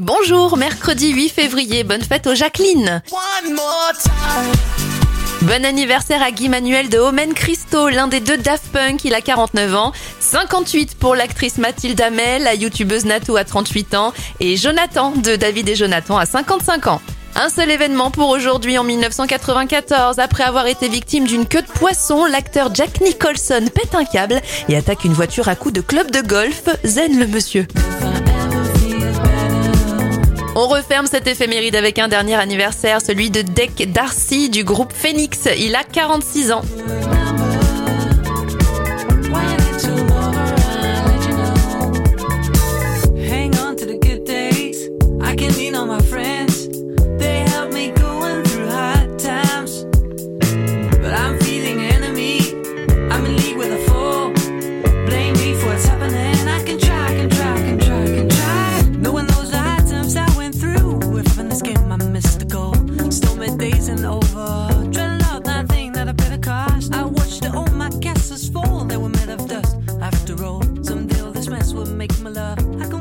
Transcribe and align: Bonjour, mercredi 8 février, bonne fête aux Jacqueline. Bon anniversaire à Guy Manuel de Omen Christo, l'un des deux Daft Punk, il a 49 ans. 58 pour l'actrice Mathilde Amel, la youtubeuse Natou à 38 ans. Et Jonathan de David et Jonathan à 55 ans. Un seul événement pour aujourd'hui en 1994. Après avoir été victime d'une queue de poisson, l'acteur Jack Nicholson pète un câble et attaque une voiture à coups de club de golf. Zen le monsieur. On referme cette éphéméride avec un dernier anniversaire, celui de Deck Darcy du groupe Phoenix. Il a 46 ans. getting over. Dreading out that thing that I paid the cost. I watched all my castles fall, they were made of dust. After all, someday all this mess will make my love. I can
Bonjour, 0.00 0.56
mercredi 0.56 1.12
8 1.12 1.28
février, 1.28 1.84
bonne 1.84 2.00
fête 2.00 2.26
aux 2.26 2.34
Jacqueline. 2.34 3.02
Bon 5.42 5.62
anniversaire 5.62 6.22
à 6.22 6.30
Guy 6.30 6.48
Manuel 6.48 6.88
de 6.88 6.96
Omen 6.96 7.34
Christo, 7.34 7.90
l'un 7.90 8.08
des 8.08 8.20
deux 8.20 8.38
Daft 8.38 8.64
Punk, 8.72 9.04
il 9.04 9.12
a 9.12 9.20
49 9.20 9.74
ans. 9.74 9.92
58 10.20 10.96
pour 10.98 11.14
l'actrice 11.14 11.58
Mathilde 11.58 12.00
Amel, 12.00 12.44
la 12.44 12.54
youtubeuse 12.54 13.04
Natou 13.04 13.36
à 13.36 13.44
38 13.44 13.94
ans. 13.94 14.14
Et 14.40 14.56
Jonathan 14.56 15.10
de 15.10 15.36
David 15.36 15.68
et 15.68 15.74
Jonathan 15.74 16.16
à 16.16 16.24
55 16.24 16.86
ans. 16.86 17.02
Un 17.36 17.50
seul 17.50 17.70
événement 17.70 18.10
pour 18.10 18.30
aujourd'hui 18.30 18.78
en 18.78 18.84
1994. 18.84 20.18
Après 20.18 20.44
avoir 20.44 20.66
été 20.66 20.88
victime 20.88 21.26
d'une 21.26 21.44
queue 21.44 21.60
de 21.60 21.66
poisson, 21.66 22.24
l'acteur 22.24 22.74
Jack 22.74 23.02
Nicholson 23.02 23.66
pète 23.74 23.94
un 23.94 24.06
câble 24.06 24.40
et 24.70 24.76
attaque 24.76 25.04
une 25.04 25.12
voiture 25.12 25.48
à 25.50 25.56
coups 25.56 25.74
de 25.74 25.82
club 25.82 26.10
de 26.10 26.22
golf. 26.22 26.62
Zen 26.84 27.18
le 27.18 27.26
monsieur. 27.26 27.66
On 30.62 30.68
referme 30.68 31.06
cette 31.06 31.26
éphéméride 31.26 31.74
avec 31.74 31.98
un 31.98 32.06
dernier 32.06 32.34
anniversaire, 32.34 33.00
celui 33.00 33.30
de 33.30 33.40
Deck 33.40 33.90
Darcy 33.92 34.50
du 34.50 34.62
groupe 34.62 34.92
Phoenix. 34.92 35.48
Il 35.58 35.74
a 35.74 35.84
46 35.84 36.52
ans. 36.52 36.60
getting 63.90 64.04
over. 64.04 64.68
Dreading 64.90 65.22
out 65.26 65.44
that 65.44 65.68
thing 65.68 65.92
that 65.92 66.08
I 66.08 66.12
paid 66.12 66.32
the 66.32 66.38
cost. 66.38 66.94
I 66.94 67.04
watched 67.04 67.44
all 67.54 67.66
my 67.70 67.90
castles 68.00 68.48
fall, 68.48 68.84
they 68.84 68.96
were 68.96 69.08
made 69.08 69.28
of 69.28 69.48
dust. 69.48 69.76
After 70.00 70.44
all, 70.44 70.62
someday 70.82 71.20
all 71.20 71.32
this 71.32 71.48
mess 71.48 71.72
will 71.72 71.86
make 71.86 72.18
my 72.20 72.30
love. 72.30 72.58
I 72.80 72.88
can 72.88 72.99